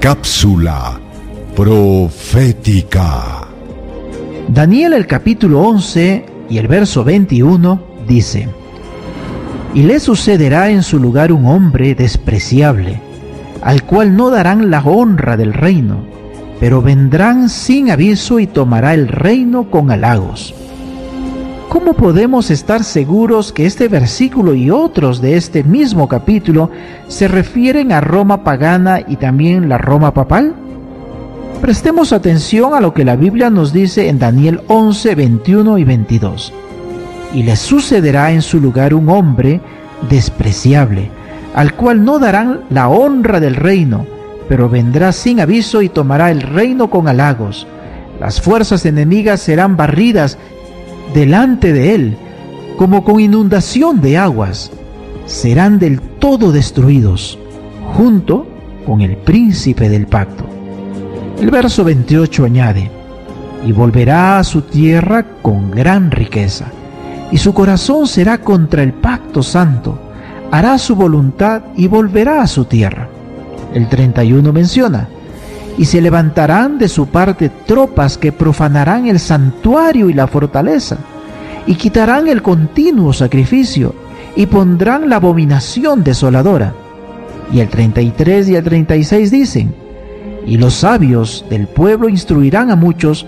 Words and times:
Cápsula 0.00 0.98
profética. 1.54 3.46
Daniel 4.48 4.94
el 4.94 5.06
capítulo 5.06 5.60
11 5.60 6.24
y 6.48 6.56
el 6.56 6.68
verso 6.68 7.04
21 7.04 7.82
dice, 8.08 8.48
Y 9.74 9.82
le 9.82 10.00
sucederá 10.00 10.70
en 10.70 10.82
su 10.82 10.98
lugar 10.98 11.32
un 11.32 11.44
hombre 11.44 11.94
despreciable, 11.94 12.98
al 13.60 13.84
cual 13.84 14.16
no 14.16 14.30
darán 14.30 14.70
la 14.70 14.80
honra 14.80 15.36
del 15.36 15.52
reino, 15.52 15.98
pero 16.58 16.80
vendrán 16.80 17.50
sin 17.50 17.90
aviso 17.90 18.40
y 18.40 18.46
tomará 18.46 18.94
el 18.94 19.06
reino 19.06 19.70
con 19.70 19.90
halagos. 19.90 20.54
¿Cómo 21.70 21.92
podemos 21.92 22.50
estar 22.50 22.82
seguros 22.82 23.52
que 23.52 23.64
este 23.64 23.86
versículo 23.86 24.56
y 24.56 24.72
otros 24.72 25.20
de 25.20 25.36
este 25.36 25.62
mismo 25.62 26.08
capítulo 26.08 26.68
se 27.06 27.28
refieren 27.28 27.92
a 27.92 28.00
Roma 28.00 28.42
pagana 28.42 28.98
y 29.06 29.14
también 29.14 29.68
la 29.68 29.78
Roma 29.78 30.12
papal? 30.12 30.52
Prestemos 31.60 32.12
atención 32.12 32.74
a 32.74 32.80
lo 32.80 32.92
que 32.92 33.04
la 33.04 33.14
Biblia 33.14 33.50
nos 33.50 33.72
dice 33.72 34.08
en 34.08 34.18
Daniel 34.18 34.62
11, 34.66 35.14
21 35.14 35.78
y 35.78 35.84
22. 35.84 36.52
Y 37.34 37.44
le 37.44 37.54
sucederá 37.54 38.32
en 38.32 38.42
su 38.42 38.58
lugar 38.58 38.92
un 38.92 39.08
hombre 39.08 39.60
despreciable, 40.08 41.08
al 41.54 41.74
cual 41.74 42.04
no 42.04 42.18
darán 42.18 42.62
la 42.68 42.88
honra 42.88 43.38
del 43.38 43.54
reino, 43.54 44.06
pero 44.48 44.68
vendrá 44.68 45.12
sin 45.12 45.38
aviso 45.38 45.82
y 45.82 45.88
tomará 45.88 46.32
el 46.32 46.40
reino 46.42 46.90
con 46.90 47.06
halagos. 47.06 47.68
Las 48.18 48.40
fuerzas 48.40 48.84
enemigas 48.86 49.40
serán 49.40 49.76
barridas 49.76 50.36
delante 51.14 51.72
de 51.72 51.94
él, 51.94 52.16
como 52.76 53.04
con 53.04 53.20
inundación 53.20 54.00
de 54.00 54.18
aguas. 54.18 54.70
Serán 55.26 55.78
del 55.78 56.00
todo 56.00 56.52
destruidos, 56.52 57.38
junto 57.94 58.46
con 58.86 59.00
el 59.00 59.16
príncipe 59.16 59.88
del 59.88 60.06
pacto. 60.06 60.44
El 61.40 61.50
verso 61.50 61.84
28 61.84 62.44
añade, 62.44 62.90
y 63.66 63.72
volverá 63.72 64.38
a 64.38 64.44
su 64.44 64.62
tierra 64.62 65.24
con 65.42 65.70
gran 65.70 66.10
riqueza, 66.10 66.66
y 67.30 67.38
su 67.38 67.54
corazón 67.54 68.06
será 68.06 68.38
contra 68.38 68.82
el 68.82 68.92
pacto 68.92 69.42
santo, 69.42 69.98
hará 70.50 70.78
su 70.78 70.96
voluntad 70.96 71.62
y 71.76 71.86
volverá 71.86 72.42
a 72.42 72.46
su 72.46 72.64
tierra. 72.64 73.08
El 73.72 73.88
31 73.88 74.52
menciona, 74.52 75.08
y 75.80 75.86
se 75.86 76.02
levantarán 76.02 76.76
de 76.76 76.88
su 76.88 77.06
parte 77.06 77.48
tropas 77.48 78.18
que 78.18 78.32
profanarán 78.32 79.06
el 79.06 79.18
santuario 79.18 80.10
y 80.10 80.12
la 80.12 80.26
fortaleza, 80.26 80.98
y 81.66 81.74
quitarán 81.76 82.28
el 82.28 82.42
continuo 82.42 83.14
sacrificio, 83.14 83.94
y 84.36 84.44
pondrán 84.44 85.08
la 85.08 85.16
abominación 85.16 86.04
desoladora. 86.04 86.74
Y 87.50 87.60
el 87.60 87.70
33 87.70 88.50
y 88.50 88.56
el 88.56 88.62
36 88.62 89.30
dicen, 89.30 89.74
y 90.46 90.58
los 90.58 90.74
sabios 90.74 91.46
del 91.48 91.66
pueblo 91.66 92.10
instruirán 92.10 92.70
a 92.70 92.76
muchos, 92.76 93.24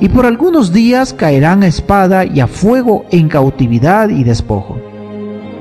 y 0.00 0.08
por 0.08 0.26
algunos 0.26 0.72
días 0.72 1.14
caerán 1.14 1.62
a 1.62 1.68
espada 1.68 2.24
y 2.24 2.40
a 2.40 2.48
fuego 2.48 3.04
en 3.12 3.28
cautividad 3.28 4.08
y 4.08 4.24
despojo. 4.24 4.76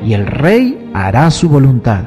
Y 0.03 0.13
el 0.13 0.25
rey 0.25 0.89
hará 0.95 1.29
su 1.29 1.49
voluntad, 1.49 2.05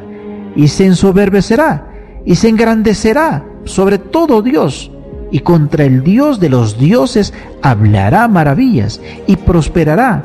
y 0.57 0.67
se 0.67 0.87
ensoberbecerá, 0.87 1.94
y 2.25 2.37
se 2.37 2.49
engrandecerá 2.49 3.45
sobre 3.65 3.99
todo 3.99 4.43
Dios, 4.43 4.91
y 5.31 5.41
contra 5.41 5.85
el 5.85 6.05
Dios 6.05 6.39
de 6.39 6.49
los 6.49 6.79
dioses 6.79 7.33
hablará 7.63 8.29
maravillas, 8.29 9.01
y 9.27 9.37
prosperará 9.37 10.25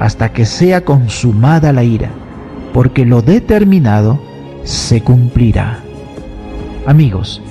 hasta 0.00 0.32
que 0.32 0.46
sea 0.46 0.84
consumada 0.84 1.72
la 1.72 1.84
ira, 1.84 2.10
porque 2.72 3.04
lo 3.04 3.22
determinado 3.22 4.18
se 4.64 5.02
cumplirá. 5.02 5.80
Amigos, 6.86 7.42